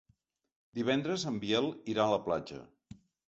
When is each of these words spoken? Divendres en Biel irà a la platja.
Divendres 0.77 1.25
en 1.33 1.37
Biel 1.45 1.69
irà 1.95 2.07
a 2.09 2.13
la 2.15 2.19
platja. 2.31 2.61